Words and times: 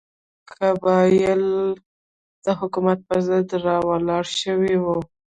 قبایل 0.51 1.43
د 2.43 2.45
حکومت 2.59 2.99
پر 3.07 3.19
ضد 3.27 3.49
راولاړ 3.65 4.25
شوي 4.41 4.75
وو. 4.83 4.97